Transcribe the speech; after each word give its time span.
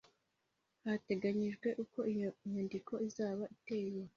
Hateganyijwe 0.85 1.67
uko 1.83 1.99
iyo 2.13 2.29
nyandiko 2.51 2.93
izaba 3.07 3.43
iteye, 3.55 4.01